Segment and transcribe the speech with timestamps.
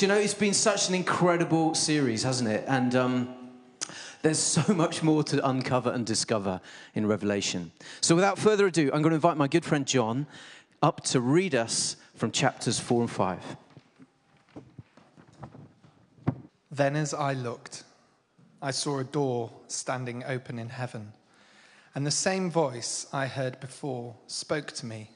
[0.00, 2.64] Do you know, it's been such an incredible series, hasn't it?
[2.66, 3.36] And um,
[4.22, 6.62] there's so much more to uncover and discover
[6.94, 7.70] in Revelation.
[8.00, 10.26] So, without further ado, I'm going to invite my good friend John
[10.82, 13.56] up to read us from chapters 4 and 5.
[16.70, 17.84] Then, as I looked,
[18.62, 21.12] I saw a door standing open in heaven,
[21.94, 25.10] and the same voice I heard before spoke to me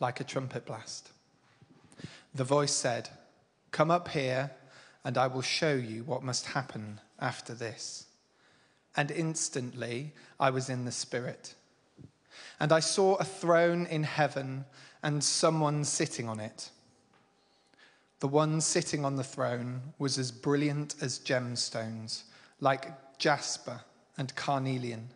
[0.00, 1.12] like a trumpet blast.
[2.34, 3.08] The voice said,
[3.70, 4.50] Come up here,
[5.04, 8.06] and I will show you what must happen after this.
[8.96, 11.54] And instantly I was in the Spirit.
[12.58, 14.64] And I saw a throne in heaven
[15.02, 16.70] and someone sitting on it.
[18.20, 22.22] The one sitting on the throne was as brilliant as gemstones,
[22.60, 23.82] like jasper
[24.16, 25.10] and carnelian,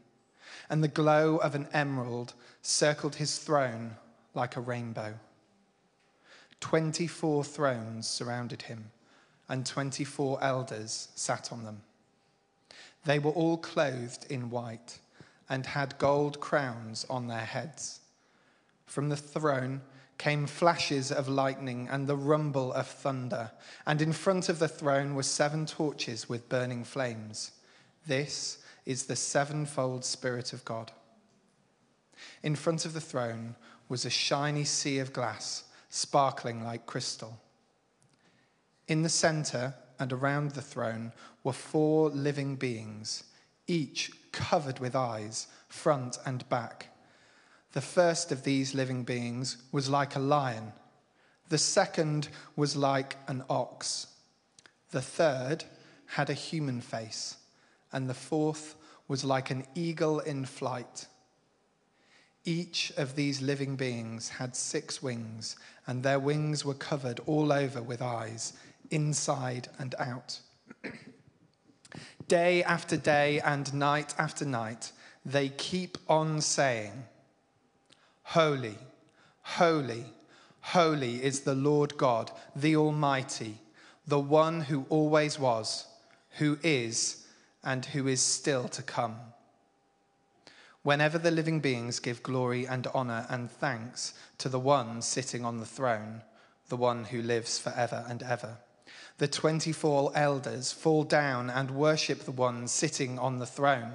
[0.68, 3.96] and the glow of an emerald circled his throne
[4.34, 5.14] like a rainbow.
[6.60, 8.90] Twenty four thrones surrounded him,
[9.48, 11.82] and twenty four elders sat on them.
[13.04, 14.98] They were all clothed in white
[15.48, 18.00] and had gold crowns on their heads.
[18.86, 19.80] From the throne
[20.18, 23.50] came flashes of lightning and the rumble of thunder,
[23.86, 27.52] and in front of the throne were seven torches with burning flames.
[28.06, 30.92] This is the sevenfold Spirit of God.
[32.42, 33.56] In front of the throne
[33.88, 37.38] was a shiny sea of glass, sparkling like crystal.
[38.88, 41.12] In the center and around the throne
[41.44, 43.24] were four living beings,
[43.66, 46.86] each covered with eyes, front and back.
[47.72, 50.72] The first of these living beings was like a lion,
[51.50, 54.06] the second was like an ox,
[54.92, 55.64] the third
[56.06, 57.36] had a human face,
[57.92, 58.76] and the fourth
[59.08, 61.06] was like an eagle in flight.
[62.44, 65.56] Each of these living beings had six wings,
[65.86, 68.54] and their wings were covered all over with eyes,
[68.90, 70.40] inside and out.
[72.28, 74.92] day after day and night after night,
[75.24, 77.04] they keep on saying,
[78.22, 78.78] Holy,
[79.42, 80.04] holy,
[80.60, 83.58] holy is the Lord God, the Almighty,
[84.06, 85.86] the one who always was,
[86.38, 87.26] who is,
[87.62, 89.16] and who is still to come.
[90.82, 95.58] Whenever the living beings give glory and honor and thanks to the one sitting on
[95.58, 96.22] the throne,
[96.68, 98.56] the one who lives forever and ever,
[99.18, 103.92] the 24 elders fall down and worship the one sitting on the throne,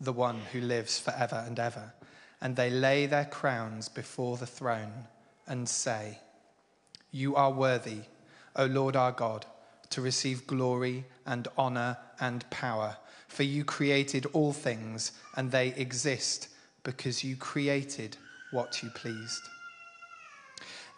[0.00, 1.92] the one who lives forever and ever.
[2.40, 5.08] And they lay their crowns before the throne
[5.46, 6.20] and say,
[7.10, 8.00] You are worthy,
[8.56, 9.44] O Lord our God,
[9.92, 12.96] to receive glory and honor and power
[13.32, 16.48] for you created all things, and they exist
[16.84, 18.14] because you created
[18.50, 19.48] what you pleased.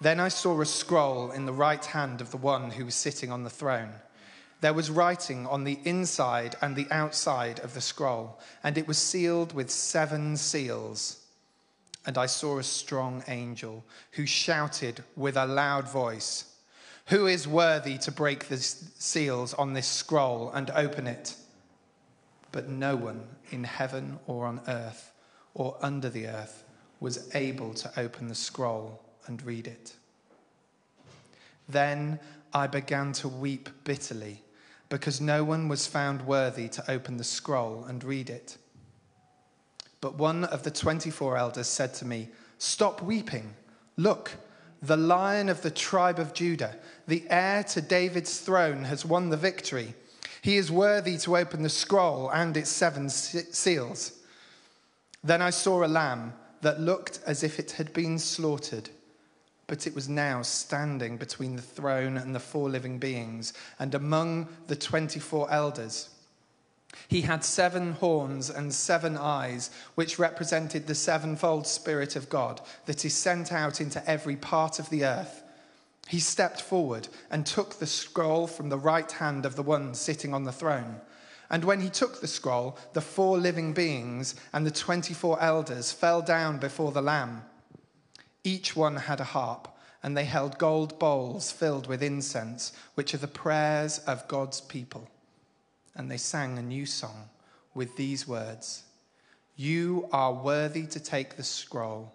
[0.01, 3.31] Then I saw a scroll in the right hand of the one who was sitting
[3.31, 3.93] on the throne.
[4.61, 8.99] There was writing on the inside and the outside of the scroll, and it was
[8.99, 11.21] sealed with seven seals.
[12.05, 16.47] And I saw a strong angel who shouted with a loud voice,
[17.09, 21.37] Who is worthy to break the seals on this scroll and open it?
[22.55, 23.21] but no one
[23.51, 25.11] in heaven or on earth
[25.55, 26.63] or under the earth
[27.01, 29.95] was able to open the scroll and read it.
[31.69, 32.21] Then
[32.53, 34.45] I began to weep bitterly
[34.89, 38.57] because no one was found worthy to open the scroll and read it.
[40.01, 42.29] But one of the 24 elders said to me,
[42.59, 43.53] Stop weeping.
[43.97, 44.31] Look,
[44.81, 49.37] the lion of the tribe of Judah, the heir to David's throne, has won the
[49.37, 49.95] victory.
[50.43, 54.13] He is worthy to open the scroll and its seven seals.
[55.23, 58.91] Then I saw a lamb that looked as if it had been slaughtered,
[59.67, 64.49] but it was now standing between the throne and the four living beings and among
[64.67, 66.11] the 24 elders.
[67.09, 73.05] He had seven horns and seven eyes, which represented the sevenfold Spirit of God that
[73.05, 75.43] is sent out into every part of the earth.
[76.09, 80.35] He stepped forward and took the scroll from the right hand of the one sitting
[80.35, 81.01] on the throne.
[81.51, 86.23] And when he took the scroll, the four living beings and the 24 elders fell
[86.23, 87.43] down before the Lamb.
[88.43, 89.69] Each one had a harp,
[90.03, 95.09] and they held gold bowls filled with incense, which are the prayers of God's people.
[95.95, 97.31] And they sang a new song
[97.73, 98.85] with these words
[99.57, 102.13] You are worthy to take the scroll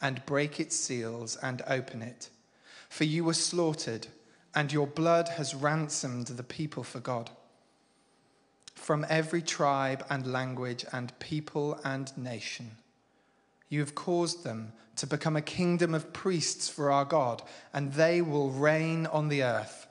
[0.00, 2.30] and break its seals and open it
[2.98, 4.08] for you were slaughtered,
[4.56, 7.30] and your blood has ransomed the people for God.
[8.74, 12.72] from every tribe and language and people and nation.
[13.68, 17.42] You have caused them to become a kingdom of priests for our God,
[17.72, 19.86] and they will reign on the earth.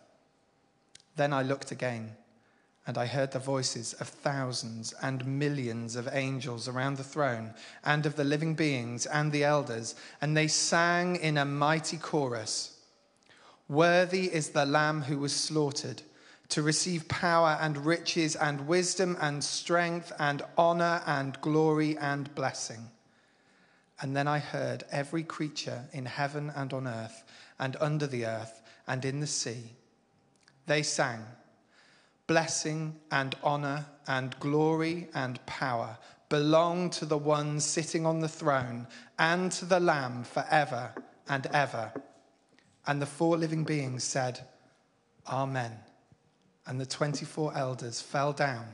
[1.15, 2.18] Then I looked again,
[2.86, 7.54] and I heard the voices of thousands and millions of angels around the throne,
[7.86, 12.76] and of the living beings and the elders, and they sang in a mighty chorus
[13.69, 16.02] Worthy is the Lamb who was slaughtered
[16.50, 22.90] to receive power and riches and wisdom and strength and honor and glory and blessing.
[24.00, 27.24] And then I heard every creature in heaven and on earth
[27.60, 29.74] and under the earth and in the sea.
[30.66, 31.25] They sang,
[32.28, 35.98] Blessing and honor and glory and power
[36.30, 38.88] belong to the one sitting on the throne
[39.18, 40.94] and to the Lamb forever
[41.28, 41.92] and ever.
[42.88, 44.39] And the four living beings said,
[45.28, 45.74] Amen.
[46.66, 48.66] And the 24 elders fell down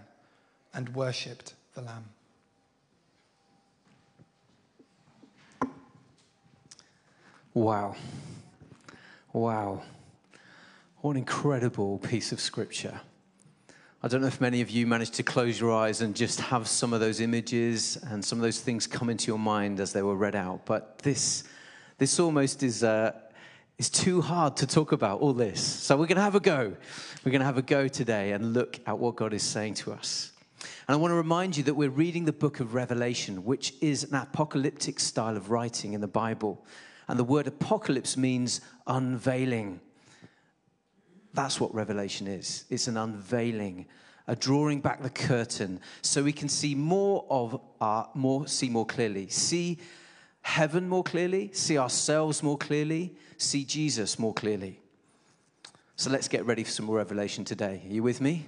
[0.74, 2.06] and worshipped the Lamb.
[7.56, 7.96] Wow.
[9.32, 9.82] Wow.
[11.02, 13.02] What an incredible piece of scripture.
[14.02, 16.68] I don't know if many of you managed to close your eyes and just have
[16.68, 20.02] some of those images and some of those things come into your mind as they
[20.02, 21.46] were read out, but this,
[21.98, 23.14] this almost is, uh,
[23.84, 25.62] is too hard to talk about, all this.
[25.62, 26.74] So we're going to have a go.
[27.26, 29.92] We're going to have a go today and look at what God is saying to
[29.92, 30.32] us.
[30.88, 34.06] And I want to remind you that we're reading the book of Revelation, which is
[34.06, 36.66] an apocalyptic style of writing in the Bible.
[37.10, 39.82] And the word apocalypse means unveiling.
[41.34, 43.88] That's what Revelation is it's an unveiling,
[44.28, 48.86] a drawing back the curtain so we can see more of our, more, see more
[48.86, 49.80] clearly, see
[50.44, 54.80] heaven more clearly, see ourselves more clearly, see Jesus more clearly.
[55.96, 57.82] So let's get ready for some more revelation today.
[57.86, 58.46] Are you with me?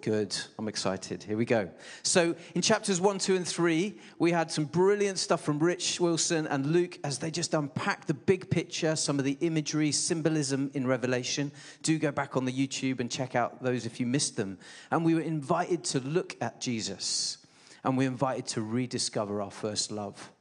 [0.00, 0.36] Good.
[0.58, 1.22] I'm excited.
[1.22, 1.70] Here we go.
[2.02, 6.48] So, in chapters one, two, and three, we had some brilliant stuff from Rich Wilson
[6.48, 10.88] and Luke as they just unpack the big picture, some of the imagery, symbolism in
[10.88, 11.52] Revelation.
[11.84, 14.58] Do go back on the YouTube and check out those if you missed them.
[14.90, 17.38] And we were invited to look at Jesus
[17.84, 20.32] and we were invited to rediscover our first love.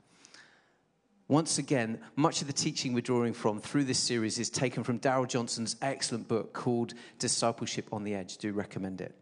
[1.32, 4.98] Once again, much of the teaching we're drawing from through this series is taken from
[4.98, 8.36] Darrell Johnson's excellent book called Discipleship on the Edge.
[8.36, 9.16] Do recommend it.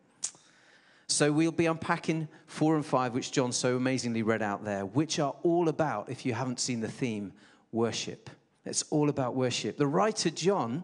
[1.05, 5.19] So we'll be unpacking four and five, which John so amazingly read out there, which
[5.19, 7.31] are all about, if you haven't seen the theme,
[7.71, 8.31] worship.
[8.65, 9.77] It's all about worship.
[9.77, 10.83] The writer John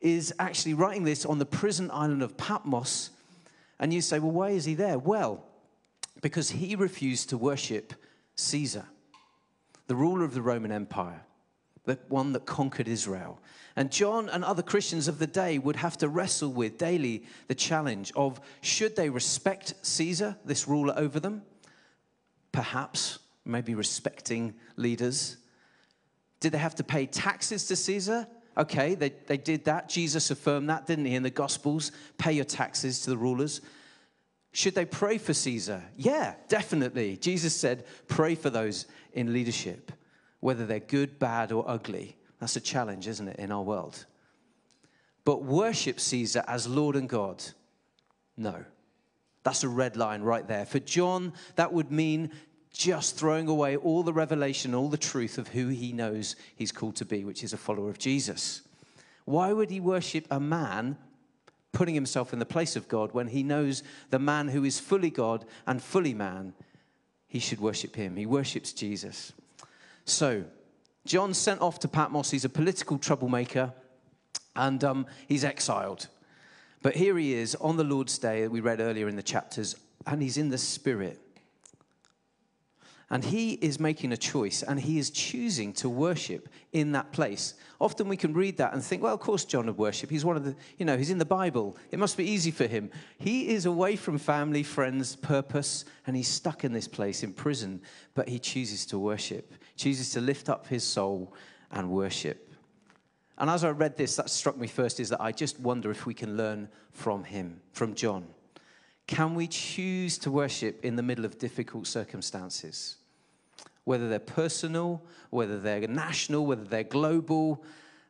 [0.00, 3.10] is actually writing this on the prison island of Patmos.
[3.78, 4.98] And you say, well, why is he there?
[4.98, 5.44] Well,
[6.22, 7.94] because he refused to worship
[8.34, 8.86] Caesar
[9.86, 11.22] the ruler of the Roman Empire,
[11.84, 13.40] the one that conquered Israel.
[13.76, 17.54] And John and other Christians of the day would have to wrestle with daily the
[17.54, 21.42] challenge of should they respect Caesar, this ruler over them?
[22.52, 25.36] Perhaps, maybe respecting leaders.
[26.40, 28.26] Did they have to pay taxes to Caesar?
[28.58, 29.88] Okay, they, they did that.
[29.88, 31.92] Jesus affirmed that, didn't he, in the Gospels?
[32.16, 33.60] Pay your taxes to the rulers.
[34.56, 35.82] Should they pray for Caesar?
[35.98, 37.18] Yeah, definitely.
[37.18, 39.92] Jesus said, pray for those in leadership,
[40.40, 42.16] whether they're good, bad, or ugly.
[42.40, 44.06] That's a challenge, isn't it, in our world?
[45.26, 47.44] But worship Caesar as Lord and God?
[48.38, 48.64] No.
[49.42, 50.64] That's a red line right there.
[50.64, 52.30] For John, that would mean
[52.72, 56.96] just throwing away all the revelation, all the truth of who he knows he's called
[56.96, 58.62] to be, which is a follower of Jesus.
[59.26, 60.96] Why would he worship a man
[61.76, 65.10] putting himself in the place of God when he knows the man who is fully
[65.10, 66.54] God and fully man,
[67.28, 68.16] he should worship him.
[68.16, 69.34] He worships Jesus.
[70.06, 70.44] So,
[71.04, 72.30] John sent off to Patmos.
[72.30, 73.74] He's a political troublemaker
[74.56, 76.08] and um, he's exiled.
[76.80, 79.76] But here he is on the Lord's Day that we read earlier in the chapters,
[80.06, 81.20] and he's in the Spirit.
[83.08, 87.54] And he is making a choice and he is choosing to worship in that place.
[87.80, 90.10] Often we can read that and think, well, of course John would worship.
[90.10, 91.76] He's one of the, you know, he's in the Bible.
[91.92, 92.90] It must be easy for him.
[93.18, 97.80] He is away from family, friends, purpose, and he's stuck in this place in prison,
[98.14, 101.32] but he chooses to worship, chooses to lift up his soul
[101.70, 102.52] and worship.
[103.38, 106.06] And as I read this, that struck me first is that I just wonder if
[106.06, 108.26] we can learn from him, from John.
[109.06, 112.96] Can we choose to worship in the middle of difficult circumstances?
[113.84, 117.62] Whether they're personal, whether they're national, whether they're global,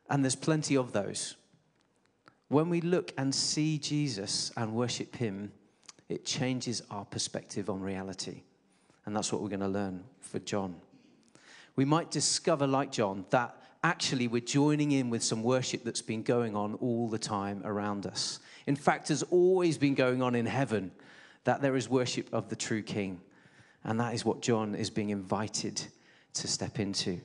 [0.09, 1.35] and there's plenty of those.
[2.47, 5.51] When we look and see Jesus and worship Him,
[6.09, 8.41] it changes our perspective on reality.
[9.05, 10.75] And that's what we're going to learn for John.
[11.75, 16.23] We might discover, like John, that actually we're joining in with some worship that's been
[16.23, 18.39] going on all the time around us.
[18.67, 20.91] In fact, has always been going on in heaven.
[21.45, 23.21] that there is worship of the true King.
[23.85, 25.81] And that is what John is being invited
[26.33, 27.21] to step into.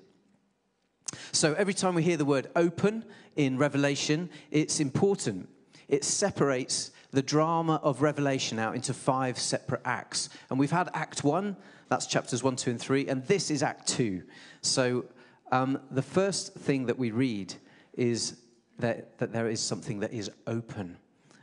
[1.33, 5.49] So every time we hear the word open in Revelation, it's important.
[5.89, 10.29] It separates the drama of Revelation out into five separate acts.
[10.51, 11.57] And we've had Act 1,
[11.89, 14.23] that's chapters 1, 2, and 3, and this is Act 2.
[14.61, 15.05] So
[15.51, 17.55] um, the first thing that we read
[17.95, 18.37] is
[18.79, 20.97] that, that there is something that is open.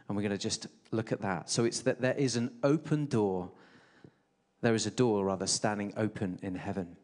[0.09, 1.49] And we're going to just look at that.
[1.49, 3.51] So it's that there is an open door.
[4.61, 6.97] There is a door, rather, standing open in heaven.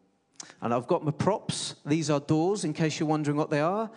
[0.61, 1.75] And I've got my props.
[1.85, 3.89] These are doors, in case you're wondering what they are.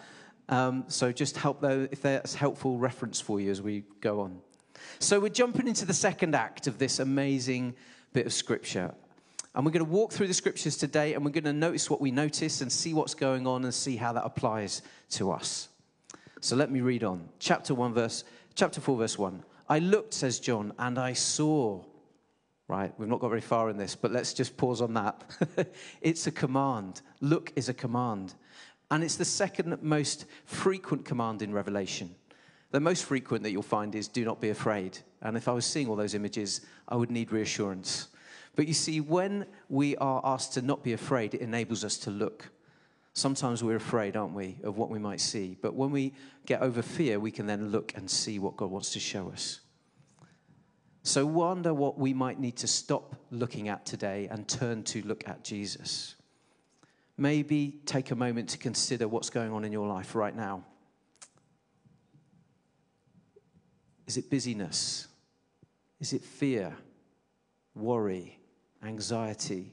[0.48, 4.38] Um, so just help though if that's helpful reference for you as we go on.
[4.98, 7.74] So we're jumping into the second act of this amazing
[8.12, 8.94] bit of scripture.
[9.54, 12.00] And we're going to walk through the scriptures today and we're going to notice what
[12.00, 15.68] we notice and see what's going on and see how that applies to us.
[16.40, 17.28] So let me read on.
[17.38, 18.24] Chapter 1 verse
[18.58, 19.44] chapter 4 verse 1.
[19.68, 21.84] I looked says John and I saw
[22.66, 25.24] Right, we've not got very far in this, but let's just pause on that.
[26.02, 27.00] it's a command.
[27.22, 28.34] Look is a command.
[28.90, 32.14] And it's the second most frequent command in Revelation.
[32.70, 34.98] The most frequent that you'll find is do not be afraid.
[35.22, 38.08] And if I was seeing all those images, I would need reassurance.
[38.54, 42.10] But you see, when we are asked to not be afraid, it enables us to
[42.10, 42.50] look.
[43.18, 45.58] Sometimes we're afraid, aren't we, of what we might see.
[45.60, 46.14] But when we
[46.46, 49.58] get over fear, we can then look and see what God wants to show us.
[51.02, 55.28] So, wonder what we might need to stop looking at today and turn to look
[55.28, 56.14] at Jesus.
[57.16, 60.64] Maybe take a moment to consider what's going on in your life right now.
[64.06, 65.08] Is it busyness?
[65.98, 66.76] Is it fear,
[67.74, 68.38] worry,
[68.80, 69.72] anxiety,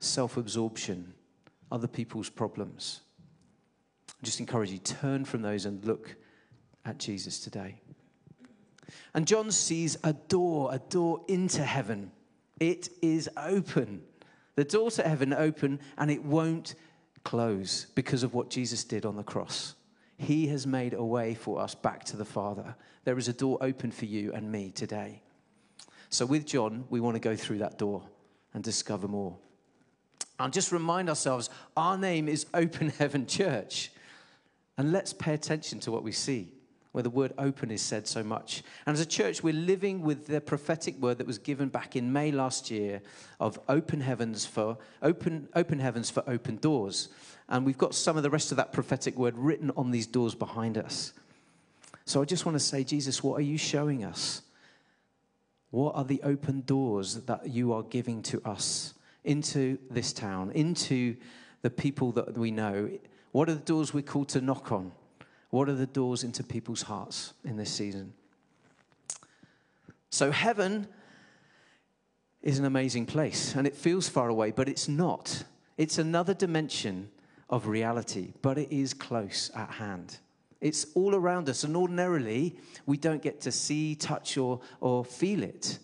[0.00, 1.14] self absorption,
[1.74, 3.00] other people's problems?
[4.08, 6.14] I just encourage you turn from those and look
[6.84, 7.80] at Jesus today.
[9.12, 12.12] And John sees a door, a door into heaven.
[12.60, 14.02] It is open.
[14.54, 16.76] The door to heaven open and it won't
[17.24, 19.74] close because of what Jesus did on the cross.
[20.16, 22.76] He has made a way for us back to the Father.
[23.04, 25.22] There is a door open for you and me today.
[26.08, 28.04] So, with John, we want to go through that door
[28.52, 29.36] and discover more.
[30.38, 33.90] And just remind ourselves our name is Open Heaven Church.
[34.76, 36.54] And let's pay attention to what we see
[36.94, 38.62] where the word open is said so much.
[38.86, 42.12] And as a church, we're living with the prophetic word that was given back in
[42.12, 43.02] May last year
[43.40, 47.08] of open heavens for open, open heavens for open doors.
[47.48, 50.36] And we've got some of the rest of that prophetic word written on these doors
[50.36, 51.12] behind us.
[52.04, 54.42] So I just want to say, Jesus, what are you showing us?
[55.72, 61.16] What are the open doors that you are giving to us into this town, into
[61.62, 62.90] the people that we know?
[63.32, 64.92] What are the doors we're called to knock on?
[65.50, 68.12] What are the doors into people's hearts in this season?
[70.10, 70.86] So, heaven
[72.42, 75.44] is an amazing place and it feels far away, but it's not.
[75.76, 77.10] It's another dimension
[77.50, 80.18] of reality, but it is close at hand.
[80.60, 85.42] It's all around us, and ordinarily we don't get to see, touch, or, or feel
[85.42, 85.78] it,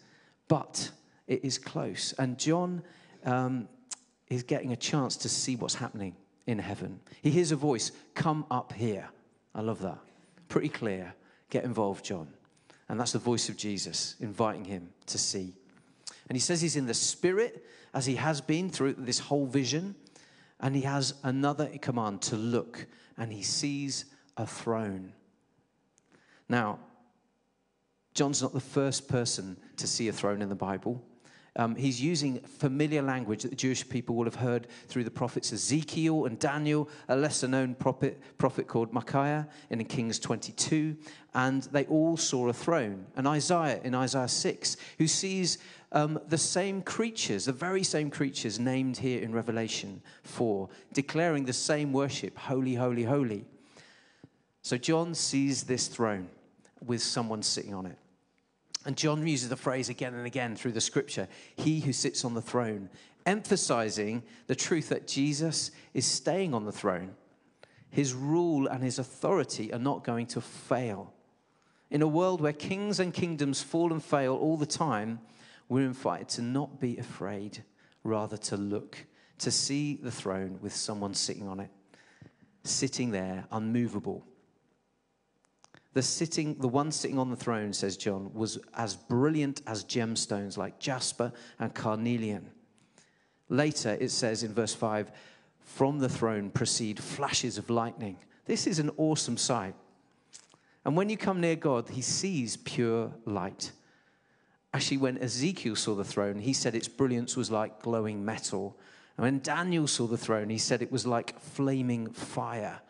[0.49, 0.91] but
[1.27, 2.15] it is close.
[2.19, 2.83] And John
[3.25, 3.69] um,
[4.47, 6.15] getting a chance to see what's happening
[6.47, 7.01] in heaven.
[7.23, 9.09] He hears a voice, Come up here.
[9.55, 9.99] I love that.
[10.49, 11.15] Pretty clear.
[11.51, 12.29] Get involved, John.
[12.89, 15.55] And that's the voice of Jesus inviting him to see.
[16.29, 19.95] And he says he's in the spirit as he has been through this whole vision.
[20.61, 22.87] And he has another command to look,
[23.17, 24.05] and he sees
[24.37, 25.13] a throne.
[26.49, 26.81] Now,
[28.15, 31.03] John's not the first person to see a throne in the Bible.
[31.57, 35.53] Um, he's using familiar language that the Jewish people will have heard through the prophets
[35.53, 40.97] Ezekiel and Daniel, a lesser known prophet, prophet called Micaiah in Kings 22.
[41.35, 43.07] And they all saw a throne.
[43.17, 45.59] And Isaiah in Isaiah 6, who sees
[45.93, 51.53] um, the same creatures, the very same creatures named here in Revelation 4, declaring the
[51.53, 53.45] same worship holy, holy, holy.
[54.63, 56.29] So John sees this throne
[56.85, 57.99] with someone sitting on it.
[58.87, 62.35] And John uses the phrase again and again through the scripture He who sits on
[62.35, 62.89] the throne,
[63.27, 67.15] emphasizing the truth that Jesus is staying on the throne.
[67.91, 71.13] His rule and his authority are not going to fail.
[71.91, 75.21] In a world where kings and kingdoms fall and fail all the time,
[75.69, 77.65] we're invited to not be afraid,
[78.05, 79.05] rather to look,
[79.39, 81.71] to see the throne with someone sitting on it,
[82.63, 84.25] sitting there, unmovable,
[85.93, 90.57] the sitting, the one sitting on the throne, says John, was as brilliant as gemstones
[90.57, 92.51] like jasper and carnelian.
[93.49, 95.11] Later, it says in verse 5
[95.59, 98.19] from the throne proceed flashes of lightning.
[98.45, 99.75] This is an awesome sight.
[100.85, 103.73] And when you come near God, he sees pure light.
[104.73, 108.79] Actually, when Ezekiel saw the throne, he said its brilliance was like glowing metal.
[109.17, 112.81] And when Daniel saw the throne, he said it was like flaming fire.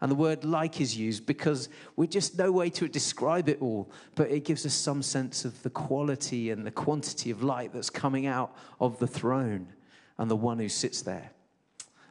[0.00, 3.90] And the word like is used because we're just no way to describe it all,
[4.14, 7.90] but it gives us some sense of the quality and the quantity of light that's
[7.90, 9.72] coming out of the throne
[10.16, 11.32] and the one who sits there.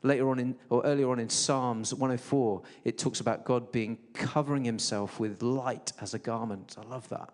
[0.03, 4.63] Later on in, or earlier on in Psalms 104, it talks about God being covering
[4.63, 6.75] himself with light as a garment.
[6.79, 7.33] I love that.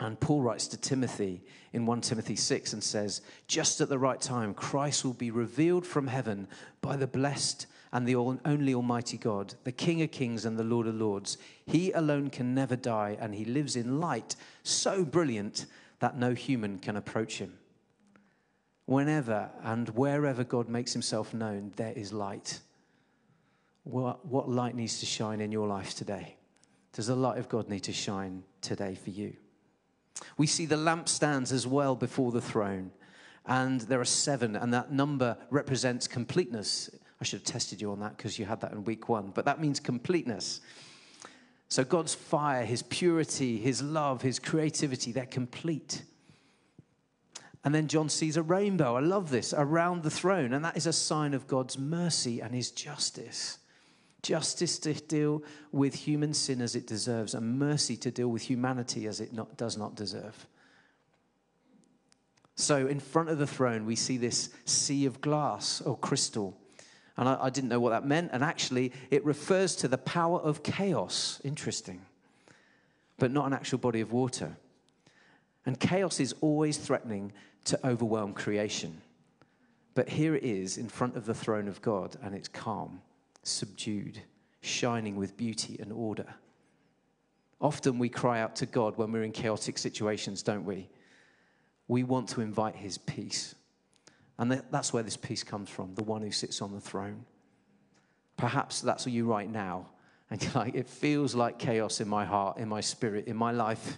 [0.00, 4.20] And Paul writes to Timothy in 1 Timothy 6 and says, Just at the right
[4.20, 6.46] time, Christ will be revealed from heaven
[6.80, 10.86] by the blessed and the only Almighty God, the King of kings and the Lord
[10.86, 11.38] of lords.
[11.66, 15.66] He alone can never die, and he lives in light so brilliant
[16.00, 17.58] that no human can approach him.
[18.84, 22.60] Whenever and wherever God makes himself known, there is light.
[23.84, 26.36] What, light needs to shine in your life today?
[26.92, 29.34] Does the light of God need to shine today for you?
[30.36, 32.90] We see the lampstands as well before the throne,
[33.46, 36.90] and there are seven, and that number represents completeness.
[37.20, 39.44] I should have tested you on that because you had that in week one, but
[39.44, 40.60] that means completeness.
[41.68, 46.02] So God's fire, His purity, His love, His creativity, they're complete.
[47.64, 48.96] And then John sees a rainbow.
[48.96, 50.52] I love this around the throne.
[50.52, 53.58] And that is a sign of God's mercy and his justice.
[54.22, 59.06] Justice to deal with human sin as it deserves, and mercy to deal with humanity
[59.06, 60.46] as it not, does not deserve.
[62.56, 66.58] So, in front of the throne, we see this sea of glass or crystal.
[67.18, 68.30] And I, I didn't know what that meant.
[68.32, 71.40] And actually, it refers to the power of chaos.
[71.44, 72.00] Interesting.
[73.18, 74.56] But not an actual body of water.
[75.66, 77.32] And chaos is always threatening
[77.64, 79.02] to overwhelm creation.
[79.94, 83.02] But here it is in front of the throne of God, and it's calm,
[83.42, 84.22] subdued,
[84.60, 86.26] shining with beauty and order.
[87.60, 90.88] Often we cry out to God when we're in chaotic situations, don't we?
[91.88, 93.56] We want to invite His peace.
[94.38, 97.24] And that's where this peace comes from, the one who sits on the throne.
[98.36, 99.86] Perhaps that's you right now.
[100.30, 103.50] And you're like, it feels like chaos in my heart, in my spirit, in my
[103.50, 103.96] life.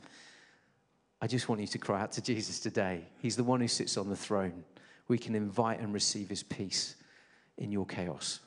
[1.21, 3.05] I just want you to cry out to Jesus today.
[3.19, 4.63] He's the one who sits on the throne.
[5.09, 6.95] We can invite and receive his peace
[7.59, 8.39] in your chaos.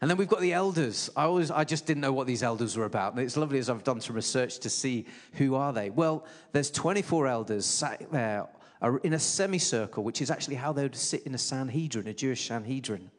[0.00, 1.10] And then we've got the elders.
[1.16, 3.14] I always, I just didn't know what these elders were about.
[3.14, 5.90] And it's lovely as I've done some research to see who are they.
[5.90, 8.46] Well, there's 24 elders sat there
[8.82, 12.46] in a semicircle, which is actually how they would sit in a Sanhedrin, a Jewish
[12.46, 13.10] Sanhedrin.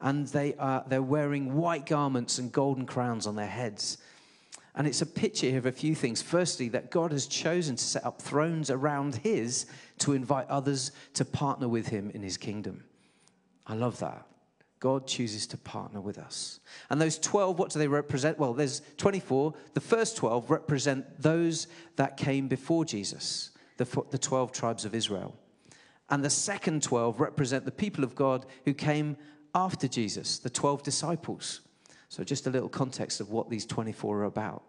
[0.00, 3.98] And they are, they're wearing white garments and golden crowns on their heads.
[4.74, 6.22] And it's a picture of a few things.
[6.22, 9.66] Firstly, that God has chosen to set up thrones around his
[9.98, 12.84] to invite others to partner with him in his kingdom.
[13.66, 14.26] I love that.
[14.78, 16.60] God chooses to partner with us.
[16.88, 18.38] And those 12, what do they represent?
[18.38, 19.52] Well, there's 24.
[19.74, 23.49] The first 12 represent those that came before Jesus
[23.80, 25.34] the, the 12 tribes of Israel.
[26.10, 29.16] And the second 12 represent the people of God who came
[29.54, 31.62] after Jesus, the 12 disciples.
[32.08, 34.64] So, just a little context of what these 24 are about.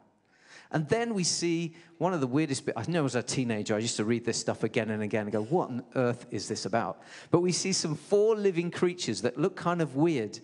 [0.71, 2.77] And then we see one of the weirdest bits.
[2.77, 5.31] I know as a teenager, I used to read this stuff again and again and
[5.31, 7.01] go, what on earth is this about?
[7.31, 10.39] But we see some four living creatures that look kind of weird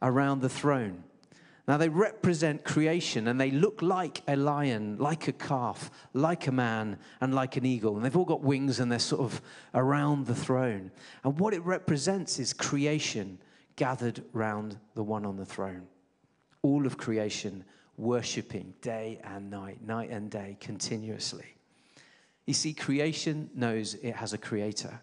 [0.00, 1.04] around the throne.
[1.68, 6.52] Now, they represent creation and they look like a lion, like a calf, like a
[6.52, 7.96] man, and like an eagle.
[7.96, 9.42] And they've all got wings and they're sort of
[9.74, 10.90] around the throne.
[11.24, 13.38] And what it represents is creation
[13.76, 15.86] gathered round the one on the throne.
[16.62, 17.64] All of creation
[17.98, 21.54] worshiping day and night, night and day, continuously.
[22.46, 25.02] You see, creation knows it has a creator,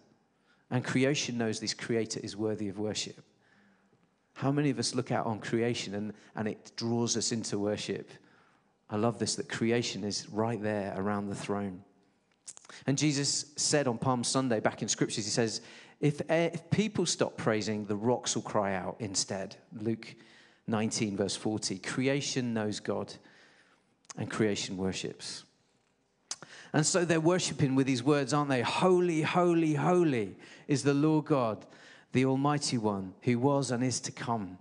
[0.70, 3.22] and creation knows this creator is worthy of worship.
[4.36, 8.10] How many of us look out on creation and, and it draws us into worship?
[8.90, 11.82] I love this that creation is right there around the throne.
[12.86, 15.62] And Jesus said on Palm Sunday, back in scriptures, He says,
[16.00, 19.56] if, eh, if people stop praising, the rocks will cry out instead.
[19.72, 20.14] Luke
[20.66, 21.78] 19, verse 40.
[21.78, 23.14] Creation knows God
[24.18, 25.44] and creation worships.
[26.74, 28.60] And so they're worshiping with these words, aren't they?
[28.60, 30.36] Holy, holy, holy
[30.68, 31.64] is the Lord God
[32.12, 34.58] the Almighty One who was and is to come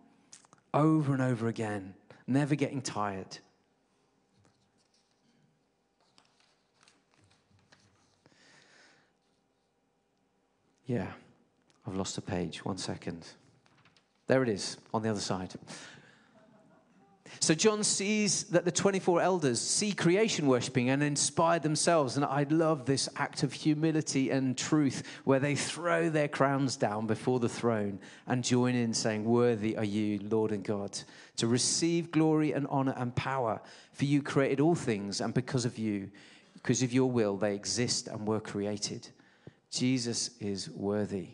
[0.73, 1.93] over and over again,
[2.27, 3.37] never getting tired.
[10.85, 11.07] Yeah,
[11.87, 12.63] I've lost a page.
[12.63, 13.25] One second.
[14.27, 15.53] There it is on the other side.
[17.39, 22.15] So John sees that the 24 elders see creation worshiping and inspire themselves.
[22.15, 27.07] And I love this act of humility and truth where they throw their crowns down
[27.07, 30.97] before the throne and join in saying, Worthy are you, Lord and God,
[31.37, 33.61] to receive glory and honor and power.
[33.91, 36.09] For you created all things, and because of you,
[36.53, 39.07] because of your will, they exist and were created.
[39.71, 41.29] Jesus is worthy.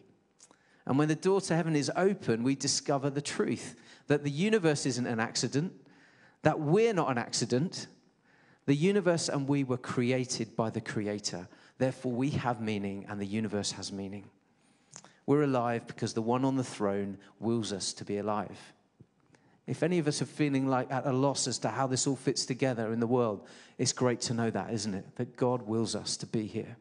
[0.86, 3.76] And when the door to heaven is open, we discover the truth
[4.08, 5.74] that the universe isn't an accident,
[6.44, 7.88] that we're not an accident.
[8.66, 11.48] The universe and we were created by the Creator.
[11.78, 14.26] Therefore, we have meaning and the universe has meaning.
[15.26, 18.74] We're alive because the one on the throne wills us to be alive.
[19.68, 22.16] If any of us are feeling like at a loss as to how this all
[22.16, 25.06] fits together in the world, it's great to know that, isn't it?
[25.16, 26.76] That God wills us to be here.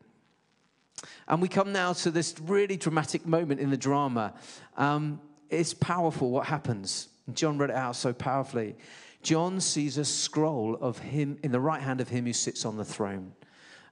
[1.28, 4.34] And we come now to this really dramatic moment in the drama.
[4.76, 7.08] Um, it's powerful what happens.
[7.32, 8.74] John read it out so powerfully.
[9.22, 12.76] John sees a scroll of him in the right hand of him who sits on
[12.76, 13.32] the throne.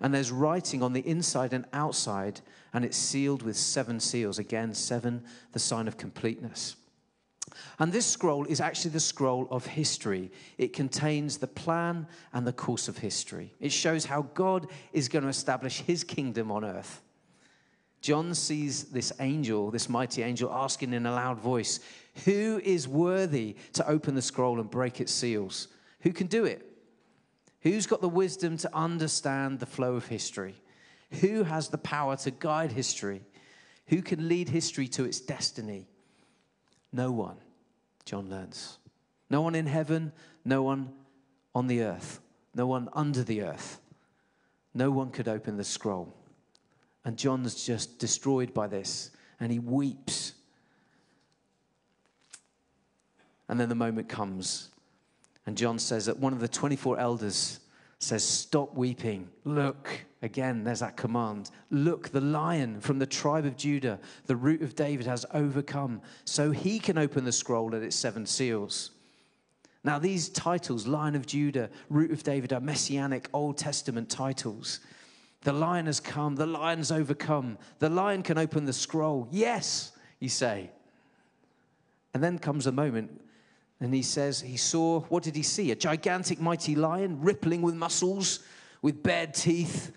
[0.01, 2.41] And there's writing on the inside and outside,
[2.73, 4.39] and it's sealed with seven seals.
[4.39, 6.77] Again, seven, the sign of completeness.
[7.79, 10.31] And this scroll is actually the scroll of history.
[10.57, 13.55] It contains the plan and the course of history.
[13.61, 17.01] It shows how God is going to establish his kingdom on earth.
[18.01, 21.81] John sees this angel, this mighty angel, asking in a loud voice,
[22.25, 25.69] Who is worthy to open the scroll and break its seals?
[26.01, 26.65] Who can do it?
[27.63, 30.55] Who's got the wisdom to understand the flow of history?
[31.21, 33.23] Who has the power to guide history?
[33.87, 35.89] Who can lead history to its destiny?
[36.93, 37.37] No one,
[38.05, 38.79] John learns.
[39.31, 40.13] No one in heaven,
[40.45, 40.93] no one
[41.55, 42.21] on the earth,
[42.55, 43.81] no one under the earth.
[44.75, 46.15] No one could open the scroll.
[47.05, 50.35] And John's just destroyed by this, and he weeps.
[53.49, 54.71] And then the moment comes,
[55.47, 57.61] and John says that one of the 24 elders
[57.99, 59.29] says, Stop weeping.
[59.45, 59.89] Look.
[60.21, 61.51] Again, there's that command.
[61.71, 66.51] Look, the lion from the tribe of Judah, the root of David, has overcome, so
[66.51, 68.91] he can open the scroll and its seven seals.
[69.85, 74.81] Now, these titles, Lion of Judah, Root of David, are messianic Old Testament titles.
[75.43, 79.29] The lion has come, the lion's overcome, the lion can open the scroll.
[79.31, 80.73] Yes, you say.
[82.13, 83.21] And then comes a moment
[83.81, 85.71] and he says he saw, what did he see?
[85.71, 88.41] A gigantic, mighty lion, rippling with muscles,
[88.83, 89.93] with bared teeth,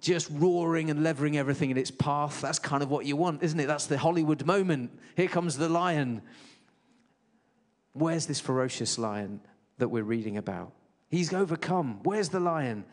[0.00, 2.40] just roaring and levering everything in its path.
[2.40, 3.66] That's kind of what you want, isn't it?
[3.66, 4.96] That's the Hollywood moment.
[5.16, 6.22] Here comes the lion.
[7.92, 9.40] Where's this ferocious lion
[9.78, 10.72] that we're reading about?
[11.08, 12.00] He's overcome.
[12.02, 12.84] Where's the lion?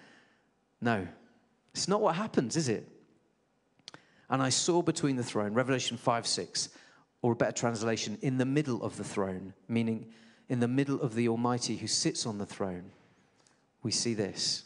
[0.81, 1.07] No,
[1.73, 2.87] it's not what happens, is it?
[4.29, 6.69] And I saw between the throne, Revelation 5 6,
[7.23, 10.05] or a better translation, in the middle of the throne, meaning
[10.49, 12.91] in the middle of the Almighty who sits on the throne,
[13.81, 14.65] we see this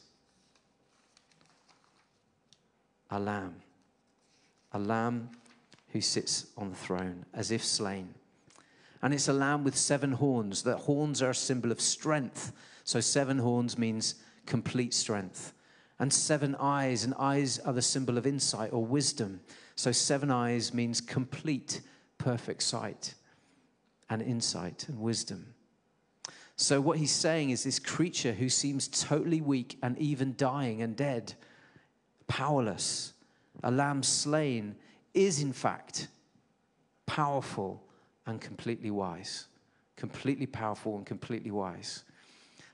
[3.10, 3.56] a lamb,
[4.74, 5.30] a lamb
[5.90, 8.14] who sits on the throne as if slain.
[9.02, 10.64] And it's a lamb with seven horns.
[10.64, 12.52] The horns are a symbol of strength.
[12.84, 14.16] So, seven horns means
[14.48, 15.54] complete strength.
[16.00, 19.42] And seven eyes, and eyes are the symbol of insight or wisdom.
[19.76, 21.82] So, seven eyes means complete,
[22.18, 23.16] perfect sight
[24.10, 25.54] and insight and wisdom.
[26.56, 30.96] So, what he's saying is this creature who seems totally weak and even dying and
[30.96, 31.36] dead,
[32.28, 33.14] powerless,
[33.64, 34.76] a lamb slain,
[35.14, 36.08] is in fact
[37.06, 37.84] powerful
[38.26, 39.46] and completely wise.
[39.96, 42.04] Completely powerful and completely wise.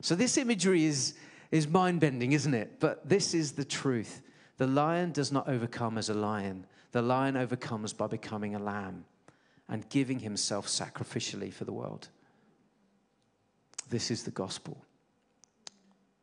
[0.01, 1.15] So, this imagery is,
[1.51, 2.79] is mind bending, isn't it?
[2.79, 4.21] But this is the truth.
[4.57, 9.03] The lion does not overcome as a lion, the lion overcomes by becoming a lamb
[9.73, 12.07] and giving himself sacrificially for the world.
[13.89, 14.77] This is the gospel.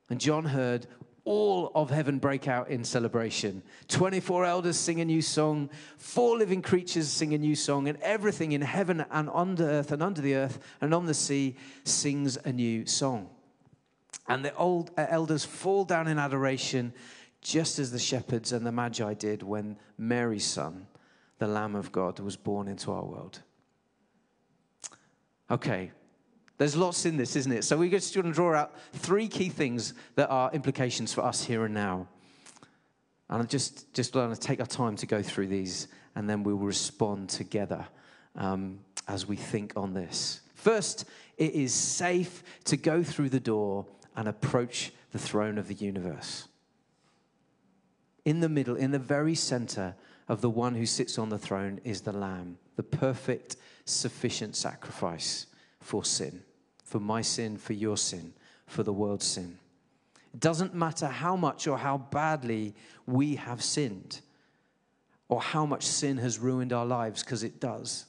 [0.09, 0.87] And John heard
[1.25, 3.65] all of heaven break out in celebration.
[3.89, 8.53] 24 elders sing a new song, four living creatures sing a new song, and everything
[8.53, 12.37] in heaven and on the earth and under the earth and on the sea sings
[12.45, 13.29] a new song.
[14.29, 16.93] And the old uh, elders fall down in adoration,
[17.43, 20.87] just as the shepherds and the magi did when Mary's son,
[21.41, 23.41] the Lamb of God, was born into our world.
[25.51, 25.91] Okay,
[26.59, 27.65] there's lots in this, isn't it?
[27.65, 31.43] So we're just going to draw out three key things that are implications for us
[31.43, 32.07] here and now.
[33.31, 36.43] And I just, just want to take our time to go through these, and then
[36.43, 37.87] we will respond together
[38.37, 40.43] um, as we think on this.
[40.55, 41.07] First,
[41.39, 46.49] it is safe to go through the door and approach the throne of the universe.
[48.27, 49.95] In the middle, in the very center
[50.31, 55.47] of the one who sits on the throne, is the Lamb, the perfect, sufficient sacrifice
[55.81, 56.43] for sin
[56.91, 58.33] for my sin, for your sin,
[58.67, 59.57] for the world's sin.
[60.35, 62.75] It doesn't matter how much or how badly
[63.07, 64.21] we have sinned,
[65.29, 68.07] or how much sin has ruined our lives, because it does,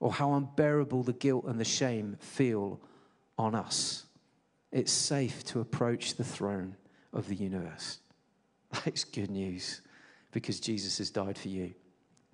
[0.00, 2.80] or how unbearable the guilt and the shame feel
[3.38, 4.04] on us.
[4.72, 6.74] It's safe to approach the throne
[7.12, 7.98] of the universe.
[8.84, 9.80] That's good news
[10.32, 11.74] because Jesus has died for you.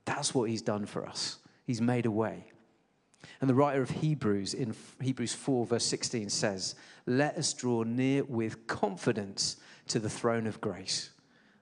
[0.04, 1.38] That's what he's done for us.
[1.66, 2.46] He's made a way.
[3.40, 6.74] And the writer of Hebrews in Hebrews 4, verse 16 says,
[7.06, 9.56] Let us draw near with confidence
[9.88, 11.10] to the throne of grace,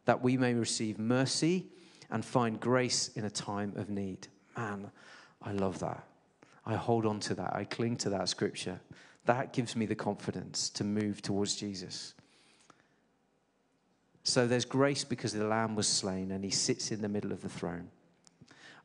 [0.05, 1.67] that we may receive mercy
[2.11, 4.29] and find grace in a time of need.
[4.57, 4.91] Man,
[5.41, 6.05] I love that.
[6.67, 7.55] I hold on to that.
[7.55, 8.81] I cling to that scripture.
[9.25, 12.15] That gives me the confidence to move towards Jesus.
[14.25, 17.43] So there's grace because the Lamb was slain and he sits in the middle of
[17.43, 17.89] the throne.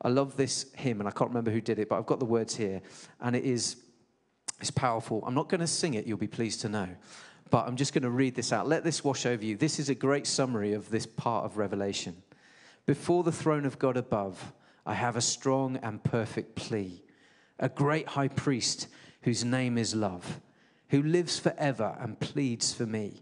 [0.01, 2.25] I love this hymn, and I can't remember who did it, but I've got the
[2.25, 2.81] words here,
[3.19, 3.77] and it is
[4.59, 5.23] it's powerful.
[5.25, 6.87] I'm not going to sing it, you'll be pleased to know,
[7.49, 8.67] but I'm just going to read this out.
[8.67, 9.57] Let this wash over you.
[9.57, 12.15] This is a great summary of this part of Revelation.
[12.85, 14.53] Before the throne of God above,
[14.85, 17.03] I have a strong and perfect plea,
[17.59, 18.87] a great high priest
[19.21, 20.39] whose name is love,
[20.89, 23.21] who lives forever and pleads for me.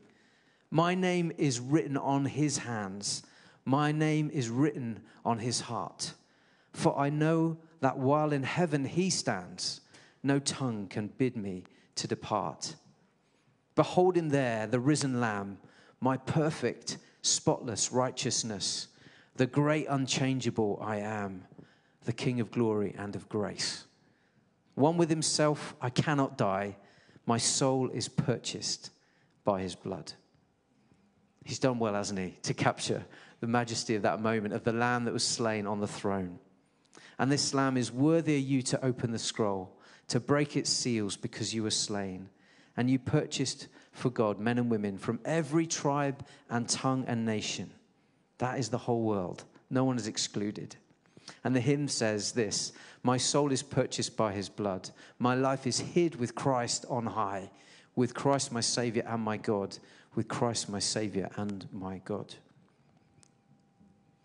[0.75, 3.23] My name is written on his hands,
[3.63, 6.11] my name is written on his heart.
[6.73, 9.79] For I know that while in heaven he stands,
[10.21, 11.63] no tongue can bid me
[11.95, 12.75] to depart.
[13.75, 15.59] Behold him there, the risen Lamb,
[16.01, 18.89] my perfect, spotless righteousness,
[19.37, 21.45] the great unchangeable I am,
[22.03, 23.85] the King of glory and of grace.
[24.73, 26.75] One with himself, I cannot die.
[27.25, 28.89] My soul is purchased
[29.45, 30.11] by his blood.
[31.45, 33.05] He's done well, hasn't he, to capture
[33.39, 36.39] the majesty of that moment of the lamb that was slain on the throne.
[37.19, 39.71] And this lamb is worthy of you to open the scroll,
[40.07, 42.29] to break its seals because you were slain.
[42.75, 47.71] And you purchased for God men and women from every tribe and tongue and nation.
[48.39, 49.45] That is the whole world.
[49.69, 50.75] No one is excluded.
[51.43, 54.89] And the hymn says this My soul is purchased by his blood.
[55.19, 57.51] My life is hid with Christ on high,
[57.95, 59.77] with Christ my Savior and my God,
[60.15, 62.33] with Christ my Savior and my God.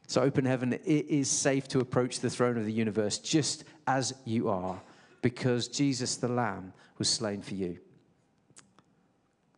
[0.06, 4.12] So, open heaven, it is safe to approach the throne of the universe just as
[4.24, 4.80] you are,
[5.22, 7.78] because Jesus the Lamb was slain for you.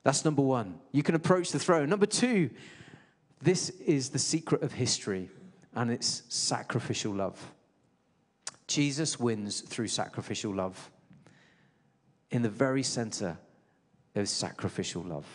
[0.02, 0.78] That's number one.
[0.90, 1.88] You can approach the throne.
[1.88, 2.50] Number two,
[3.40, 5.30] this is the secret of history,
[5.74, 7.52] and it's sacrificial love.
[8.66, 10.90] Jesus wins through sacrificial love.
[12.30, 13.38] In the very center
[14.14, 15.26] of sacrificial love,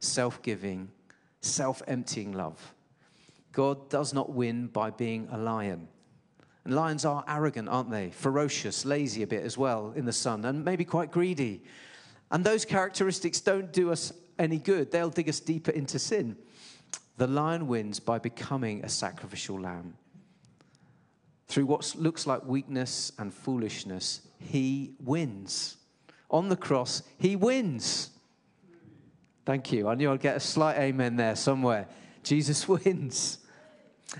[0.00, 0.90] self giving,
[1.40, 2.74] self emptying love.
[3.52, 5.88] God does not win by being a lion.
[6.64, 8.10] And lions are arrogant, aren't they?
[8.10, 11.62] Ferocious, lazy a bit as well in the sun, and maybe quite greedy.
[12.30, 16.36] And those characteristics don't do us any good, they'll dig us deeper into sin.
[17.16, 19.94] The lion wins by becoming a sacrificial lamb.
[21.48, 25.78] Through what looks like weakness and foolishness, he wins.
[26.30, 28.10] On the cross, he wins.
[29.48, 29.88] Thank you.
[29.88, 31.88] I knew I'd get a slight amen there somewhere.
[32.22, 33.38] Jesus wins.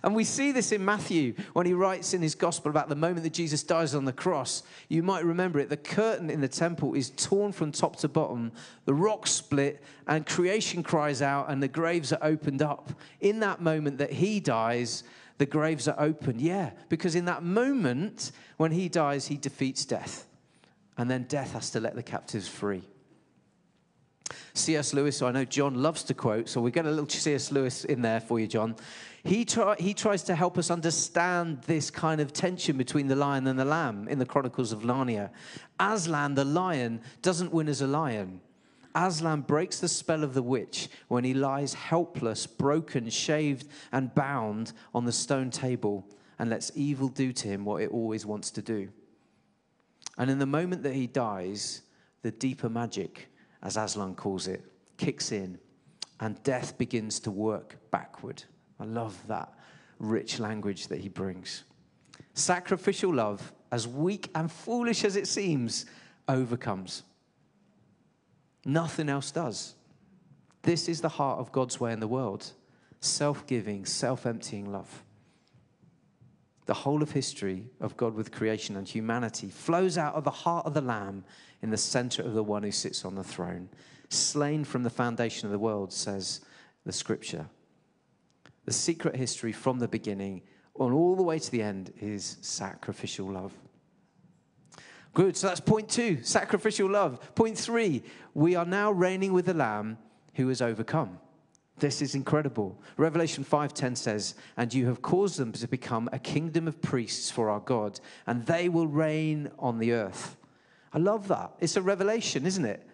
[0.03, 3.25] And we see this in Matthew when he writes in his gospel about the moment
[3.25, 4.62] that Jesus dies on the cross.
[4.88, 5.69] You might remember it.
[5.69, 8.53] The curtain in the temple is torn from top to bottom,
[8.87, 12.88] the rocks split, and creation cries out, and the graves are opened up.
[13.21, 15.05] In that moment that he dies,
[15.37, 16.41] the graves are opened.
[16.41, 20.27] Yeah, because in that moment when he dies, he defeats death.
[20.97, 22.88] And then death has to let the captives free.
[24.55, 24.93] C.S.
[24.93, 27.53] Lewis, I know John loves to quote, so we get a little C.S.
[27.53, 28.77] Lewis in there for you, John.
[29.25, 33.47] He, try, he tries to help us understand this kind of tension between the lion
[33.47, 35.31] and the lamb in the Chronicles of Narnia.
[35.79, 38.41] Aslan, the lion, doesn't win as a lion.
[38.95, 44.73] Aslan breaks the spell of the witch when he lies helpless, broken, shaved, and bound
[44.95, 46.07] on the stone table
[46.38, 48.88] and lets evil do to him what it always wants to do.
[50.17, 51.83] And in the moment that he dies,
[52.23, 53.29] the deeper magic
[53.62, 54.64] as Aslan calls it,
[54.97, 55.59] kicks in
[56.21, 58.42] and death begins to work backward.
[58.81, 59.53] I love that
[59.99, 61.64] rich language that he brings.
[62.35, 65.87] Sacrificial love, as weak and foolish as it seems,
[66.29, 67.03] overcomes.
[68.64, 69.75] Nothing else does.
[70.62, 72.53] This is the heart of God's way in the world
[73.01, 75.05] self giving, self emptying love.
[76.66, 80.66] The whole of history of God with creation and humanity flows out of the heart
[80.66, 81.25] of the Lamb
[81.62, 83.68] in the center of the one who sits on the throne.
[84.09, 86.40] Slain from the foundation of the world, says
[86.85, 87.47] the scripture.
[88.64, 90.42] The secret history from the beginning
[90.79, 93.53] on all the way to the end is sacrificial love.
[95.14, 97.35] Good, so that's point two sacrificial love.
[97.35, 98.03] Point three,
[98.35, 99.99] we are now reigning with the Lamb
[100.35, 101.18] who has overcome.
[101.79, 102.81] This is incredible.
[102.97, 107.51] Revelation 5:10 says, "And you have caused them to become a kingdom of priests for
[107.51, 110.37] our God, and they will reign on the earth."
[110.92, 111.53] I love that.
[111.61, 112.87] It's a revelation, isn't it?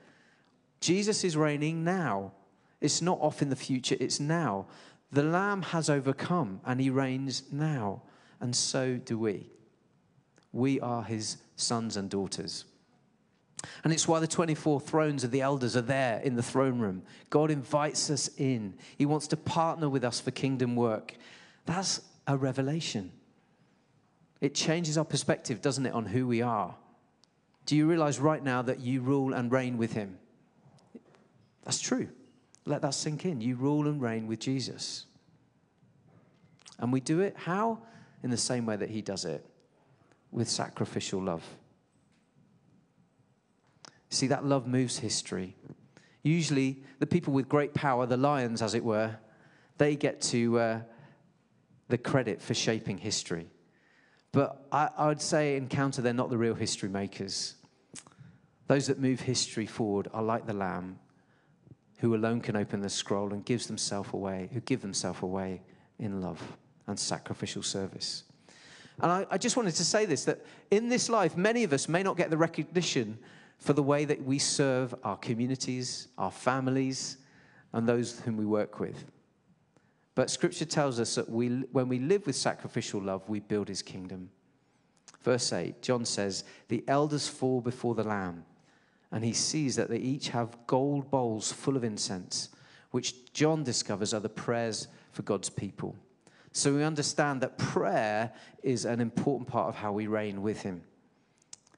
[0.81, 2.33] Jesus is reigning now.
[2.81, 4.67] It's not off in the future, it's now.
[5.11, 8.03] The Lamb has overcome and he reigns now,
[8.41, 9.51] and so do we.
[10.53, 12.65] We are his sons and daughters.
[13.83, 17.03] And it's why the 24 thrones of the elders are there in the throne room.
[17.31, 21.15] God invites us in, He wants to partner with us for kingdom work.
[21.65, 23.13] That's a revelation.
[24.41, 26.75] It changes our perspective, doesn't it, on who we are?
[27.67, 30.19] Do you realize right now that you rule and reign with Him?
[31.65, 32.09] That's true.
[32.67, 33.41] Let that sink in.
[33.41, 35.07] You rule and reign with Jesus.
[36.79, 37.79] And we do it how?
[38.23, 39.45] In the same way that He does it
[40.31, 41.45] with sacrificial love.
[44.11, 45.57] See, that love moves history.
[46.23, 49.17] Usually, the people with great power, the lions, as it were,
[49.79, 50.81] they get to uh,
[51.89, 53.47] the credit for shaping history.
[54.35, 57.55] But I, I would say, encounter, they're not the real history makers.
[58.67, 60.99] Those that move history forward are like the lamb
[61.99, 65.63] who alone can open the scroll and gives themselves away, who give themselves away
[66.01, 66.43] in love
[66.89, 68.25] and sacrificial service.
[69.01, 71.89] And I, I, just wanted to say this that in this life, many of us
[71.89, 73.19] may not get the recognition
[73.59, 77.19] for the way that we serve our communities, our families,
[77.73, 79.05] and those whom we work with.
[80.15, 83.83] But scripture tells us that we, when we live with sacrificial love, we build his
[83.83, 84.31] kingdom.
[85.23, 88.45] Verse 8, John says, The elders fall before the Lamb,
[89.11, 92.51] and he sees that they each have gold bowls full of incense,
[92.91, 95.97] which John discovers are the prayers for God's people.
[96.53, 100.83] So we understand that prayer is an important part of how we reign with him.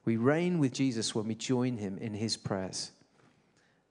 [0.05, 2.93] We reign with Jesus when we join him in his prayers.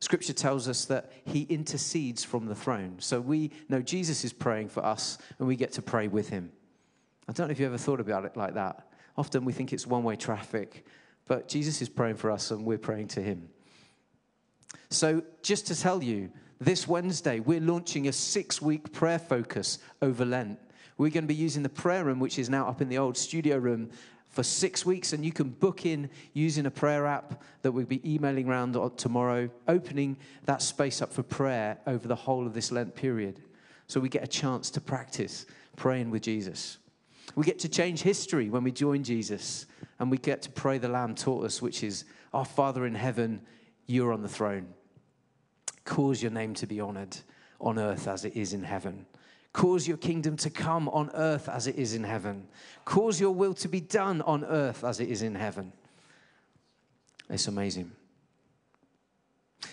[0.02, 2.98] Scripture tells us that he intercedes from the throne.
[3.00, 6.52] So we know Jesus is praying for us and we get to pray with him.
[7.28, 8.88] I don't know if you ever thought about it like that.
[9.18, 10.86] Often we think it's one way traffic,
[11.26, 13.50] but Jesus is praying for us and we're praying to him.
[14.90, 16.30] So, just to tell you,
[16.60, 20.60] this Wednesday we're launching a six week prayer focus over Lent.
[20.98, 23.18] We're going to be using the prayer room, which is now up in the old
[23.18, 23.90] studio room,
[24.36, 25.14] for six weeks.
[25.14, 29.50] And you can book in using a prayer app that we'll be emailing around tomorrow,
[29.68, 33.42] opening that space up for prayer over the whole of this Lent period.
[33.88, 35.46] So we get a chance to practice
[35.78, 36.80] praying with Jesus.
[37.36, 39.66] We get to change history when we join Jesus,
[40.00, 43.42] and we get to pray the Lamb taught us, which is Our Father in heaven,
[43.88, 44.68] you're on the throne.
[45.86, 47.16] Cause your name to be honored
[47.62, 49.06] on earth as it is in heaven.
[49.56, 52.46] Cause your kingdom to come on earth as it is in heaven.
[52.84, 55.72] Cause your will to be done on earth as it is in heaven.
[57.30, 57.90] It's amazing.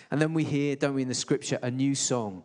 [0.09, 2.43] And then we hear, don't we, in the scripture, a new song.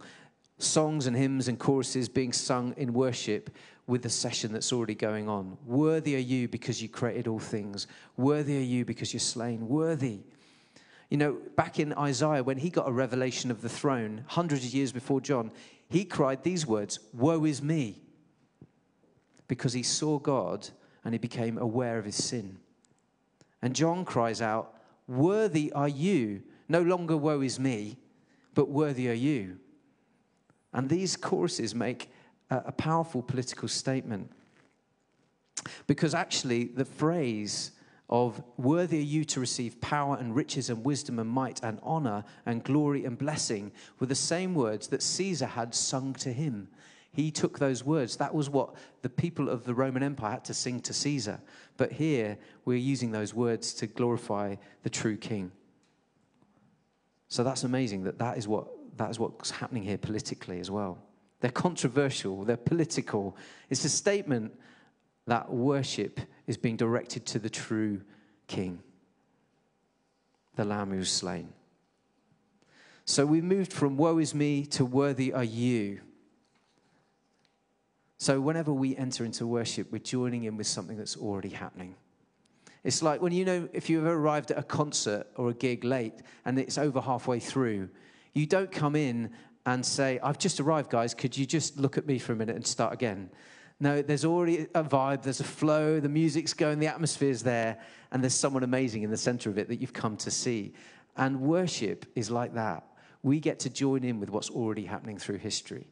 [0.59, 3.51] Songs and hymns and choruses being sung in worship
[3.87, 5.57] with the session that's already going on.
[5.65, 7.87] Worthy are you because you created all things.
[8.17, 9.69] Worthy are you because you're slain.
[9.69, 10.19] Worthy.
[11.09, 14.75] You know, back in Isaiah, when he got a revelation of the throne, hundreds of
[14.75, 15.53] years before John,
[15.89, 18.03] he cried these words Woe is me!
[19.47, 20.69] Because he saw God
[21.05, 22.59] and he became aware of his sin.
[23.63, 24.75] And John cries out,
[25.07, 27.97] Worthy are you, no longer woe is me,
[28.55, 29.59] but worthy are you.
[30.73, 32.11] And these choruses make
[32.51, 34.31] a, powerful political statement.
[35.87, 37.73] Because actually, the phrase
[38.09, 42.25] of worthy are you to receive power and riches and wisdom and might and honor
[42.47, 46.69] and glory and blessing were the same words that Caesar had sung to him.
[47.13, 48.17] He took those words.
[48.17, 51.41] That was what the people of the Roman Empire had to sing to Caesar.
[51.77, 55.53] But here we're using those words to glorify the true king.
[57.29, 60.99] So that's amazing that that is what that is what's happening here politically as well.
[61.41, 63.37] They're controversial, they're political.
[63.71, 64.53] It's a statement
[65.27, 68.01] that worship is being directed to the true
[68.49, 68.83] King,
[70.57, 71.53] the Lamb who's slain.
[73.05, 76.01] So we moved from woe is me to worthy are you.
[78.17, 81.95] So whenever we enter into worship, we're joining in with something that's already happening.
[82.83, 85.85] It's like when you know, if you've ever arrived at a concert or a gig
[85.85, 87.91] late and it's over halfway through,
[88.33, 89.31] you don't come in
[89.67, 92.57] and say, I've just arrived, guys, could you just look at me for a minute
[92.57, 93.31] and start again?
[93.81, 97.79] No, there's already a vibe, there's a flow, the music's going, the atmosphere's there,
[98.11, 100.75] and there's someone amazing in the center of it that you've come to see.
[101.17, 102.85] And worship is like that.
[103.23, 105.87] We get to join in with what's already happening through history.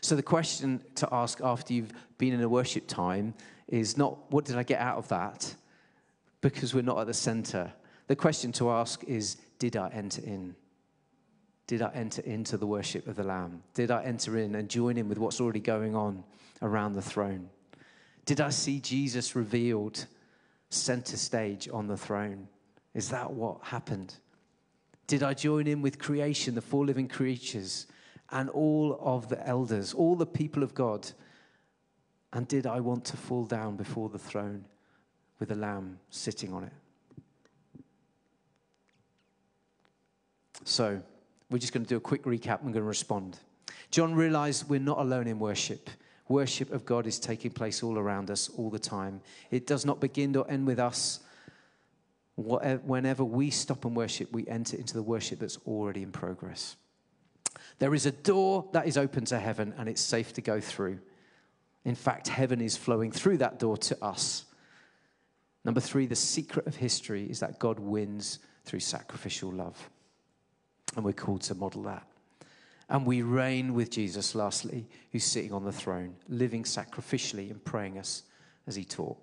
[0.00, 3.34] So the question to ask after you've been in a worship time
[3.68, 5.54] is not, what did I get out of that?
[6.40, 7.72] Because we're not at the center.
[8.06, 10.56] The question to ask is, did I enter in?
[11.70, 13.62] Did I enter into the worship of the Lamb?
[13.74, 16.24] Did I enter in and join in with what's already going on
[16.62, 17.48] around the throne?
[18.24, 20.06] Did I see Jesus revealed
[20.70, 22.48] center stage on the throne?
[22.92, 24.16] Is that what happened?
[25.06, 27.86] Did I join in with creation, the four living creatures,
[28.32, 31.08] and all of the elders, all the people of God?
[32.32, 34.64] And did I want to fall down before the throne
[35.38, 36.72] with the Lamb sitting on it?
[40.64, 41.00] So,
[41.50, 42.60] we're just going to do a quick recap.
[42.60, 43.38] I'm going to respond.
[43.90, 45.90] John realized we're not alone in worship.
[46.28, 49.20] Worship of God is taking place all around us all the time.
[49.50, 51.20] It does not begin or end with us.
[52.36, 56.76] Whenever we stop and worship, we enter into the worship that's already in progress.
[57.80, 61.00] There is a door that is open to heaven and it's safe to go through.
[61.84, 64.44] In fact, heaven is flowing through that door to us.
[65.64, 69.90] Number three, the secret of history is that God wins through sacrificial love.
[70.96, 72.06] And we're called to model that.
[72.88, 77.98] And we reign with Jesus, lastly, who's sitting on the throne, living sacrificially and praying
[77.98, 78.24] us
[78.66, 79.16] as he taught.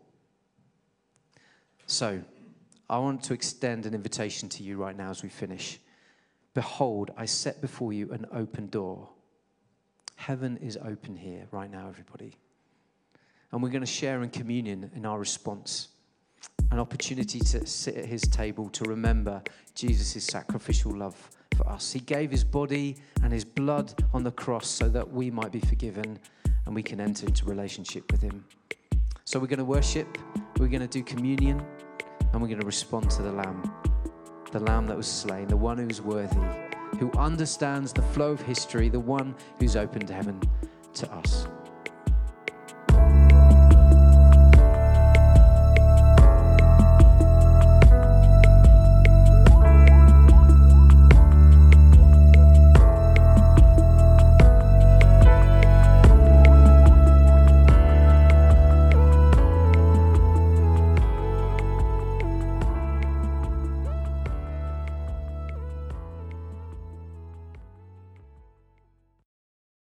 [1.85, 2.21] So,
[2.89, 5.79] I want to extend an invitation to you right now as we finish.
[6.53, 9.09] Behold, I set before you an open door.
[10.15, 12.37] Heaven is open here right now, everybody.
[13.51, 15.89] And we're going to share in communion in our response
[16.71, 19.41] an opportunity to sit at his table to remember
[19.75, 21.91] Jesus' sacrificial love for us.
[21.91, 25.59] He gave his body and his blood on the cross so that we might be
[25.59, 26.19] forgiven
[26.65, 28.45] and we can enter into relationship with him.
[29.25, 30.17] So we're going to worship,
[30.57, 31.61] we're going to do communion,
[32.31, 33.73] and we're going to respond to the Lamb,
[34.51, 36.39] the Lamb that was slain, the one who's worthy,
[36.99, 40.39] who understands the flow of history, the one who's opened heaven
[40.93, 41.47] to us.